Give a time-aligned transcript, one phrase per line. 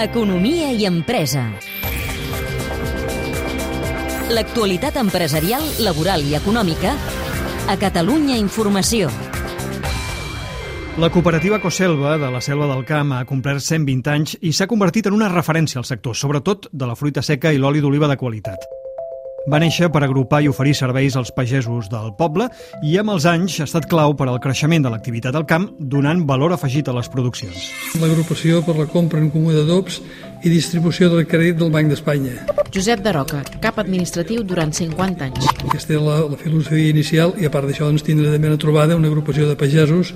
[0.00, 1.44] Economia i empresa.
[4.30, 6.94] L'actualitat empresarial, laboral i econòmica
[7.68, 9.10] a Catalunya Informació.
[10.98, 15.06] La cooperativa Coselva de la Selva del Camp ha complert 120 anys i s'ha convertit
[15.06, 18.79] en una referència al sector, sobretot de la fruita seca i l'oli d'oliva de qualitat.
[19.50, 22.46] Va néixer per agrupar i oferir serveis als pagesos del poble
[22.86, 26.20] i amb els anys ha estat clau per al creixement de l'activitat al camp, donant
[26.28, 27.64] valor afegit a les produccions.
[27.98, 29.98] L'agrupació per la compra en comú d'adobs
[30.44, 32.36] i distribució del crèdit del Banc d'Espanya.
[32.70, 35.50] Josep de Roca, cap administratiu durant 50 anys.
[35.64, 38.94] Aquesta és la, la filosofia inicial i a part d'això doncs, tindre també una trobada,
[39.00, 40.14] una agrupació de pagesos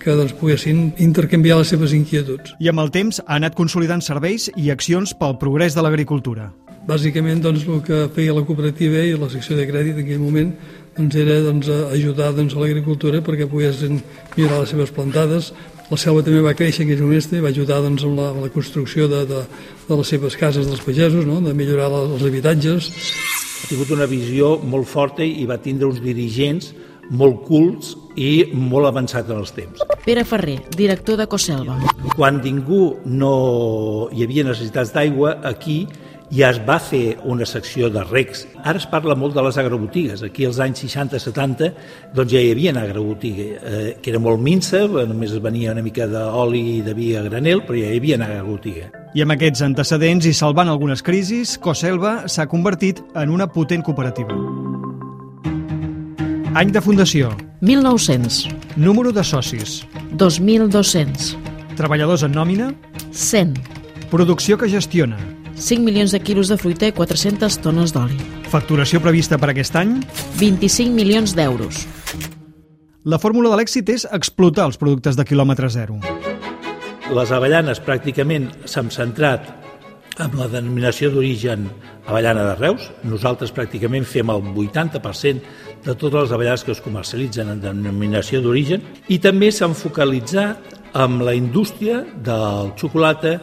[0.00, 2.56] que doncs, poguessin intercanviar les seves inquietuds.
[2.56, 6.48] I amb el temps ha anat consolidant serveis i accions pel progrés de l'agricultura.
[6.88, 10.54] Bàsicament doncs, el que feia la cooperativa i la secció de crèdit en aquell moment
[10.96, 14.00] doncs, era doncs, ajudar doncs, a l'agricultura perquè poguessin
[14.36, 15.52] millorar les seves plantades.
[15.90, 18.46] La selva també va créixer en aquell moment i va ajudar doncs, amb, la, amb
[18.46, 19.42] la construcció de, de,
[19.88, 21.40] de les seves cases dels pagesos, no?
[21.44, 22.92] de millorar els habitatges.
[23.60, 26.72] Ha tingut una visió molt forta i va tindre uns dirigents
[27.10, 29.82] molt cults i molt avançats en els temps.
[30.04, 31.76] Pere Ferrer, director de Coselva.
[32.14, 33.34] Quan ningú no
[34.14, 35.82] hi havia necessitats d'aigua, aquí
[36.30, 38.44] ja es va fer una secció de recs.
[38.62, 40.22] Ara es parla molt de les agrobotigues.
[40.22, 41.72] Aquí als anys 60-70
[42.14, 45.82] doncs ja hi havia una agrobotiga, eh, que era molt minsa, només es venia una
[45.82, 48.90] mica d'oli i de vi a granel, però ja hi havia una agrobotiga.
[49.14, 54.36] I amb aquests antecedents i salvant algunes crisis, Coselva s'ha convertit en una potent cooperativa.
[56.54, 57.30] Any de fundació.
[57.60, 58.48] 1900.
[58.76, 59.84] Número de socis.
[60.18, 61.34] 2.200.
[61.78, 62.72] Treballadors en nòmina.
[63.12, 63.54] 100.
[64.10, 65.18] Producció que gestiona.
[65.60, 68.16] 5 milions de quilos de fruita i 400 tones d'oli.
[68.50, 69.98] Facturació prevista per aquest any.
[70.40, 71.84] 25 milions d'euros.
[73.04, 76.00] La fórmula de l'èxit és explotar els productes de quilòmetre zero.
[77.10, 79.46] Les avellanes pràcticament s'han centrat
[80.20, 81.68] amb la denominació d'origen
[82.06, 82.90] avellana de Reus.
[83.08, 85.40] Nosaltres pràcticament fem el 80%
[85.84, 91.22] de totes les avellanes que es comercialitzen en denominació d'origen i també s'han focalitzat amb
[91.22, 93.38] la indústria del xocolata,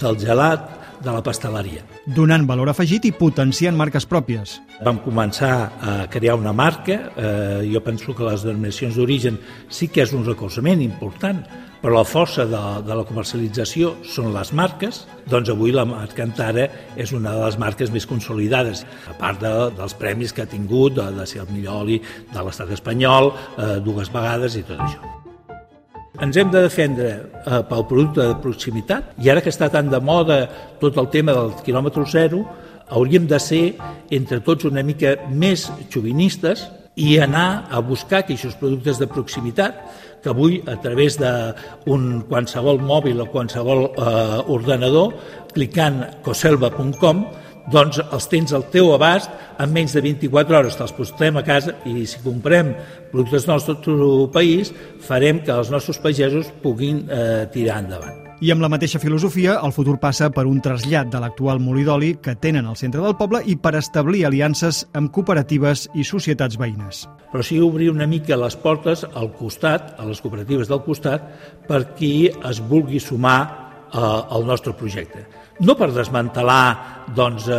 [0.00, 1.84] del gelat, de la pasteleria.
[2.16, 4.58] Donant valor afegit i potenciant marques pròpies.
[4.84, 9.38] Vam començar a crear una marca, eh, jo penso que les denominacions d'origen
[9.68, 11.44] sí que és un recolzament important,
[11.84, 16.64] però la força de, de la comercialització són les marques, doncs avui la marca Antara
[16.96, 20.96] és una de les marques més consolidades, a part de, dels premis que ha tingut,
[20.96, 22.00] de, de ser el millor oli
[22.32, 25.23] de l'estat espanyol, eh, dues vegades i tot això.
[26.22, 29.98] Ens hem de defendre eh, pel producte de proximitat i ara que està tan de
[29.98, 30.44] moda
[30.78, 32.44] tot el tema del quilòmetre zero,
[32.94, 33.64] hauríem de ser
[34.14, 39.80] entre tots una mica més xovinistes i anar a buscar aquests productes de proximitat
[40.22, 45.16] que avui a través d'un qualsevol mòbil o qualsevol eh, ordenador,
[45.50, 47.26] clicant coselva.com,
[47.72, 49.30] doncs els tens al teu abast
[49.60, 52.74] en menys de 24 hores, te'ls postem a casa i si comprem
[53.12, 54.04] productes del nostre
[54.34, 58.24] país farem que els nostres pagesos puguin eh, tirar endavant.
[58.44, 62.10] I amb la mateixa filosofia, el futur passa per un trasllat de l'actual molí d'oli
[62.20, 67.04] que tenen al centre del poble i per establir aliances amb cooperatives i societats veïnes.
[67.30, 71.24] Però sí obrir una mica les portes al costat, a les cooperatives del costat,
[71.68, 73.63] per qui es vulgui sumar
[73.94, 75.24] eh, al nostre projecte
[75.60, 77.54] no per desmantelar doncs, eh,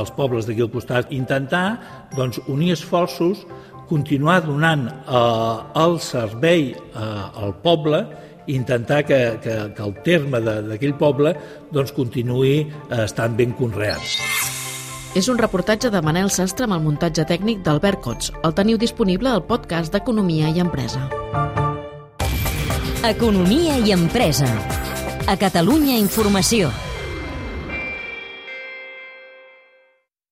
[0.00, 3.46] els pobles d'aquí al costat, intentar doncs, unir esforços,
[3.88, 8.04] continuar donant eh, el servei eh, al poble
[8.48, 11.34] intentar que, que, que el terme d'aquell poble
[11.72, 14.00] doncs, continuï eh, estant ben conreat.
[15.16, 18.32] És un reportatge de Manel Sastre amb el muntatge tècnic d'Albert Cots.
[18.44, 21.08] El teniu disponible al podcast d'Economia i Empresa.
[23.08, 24.52] Economia i Empresa.
[25.28, 26.87] A Catalunya Informació.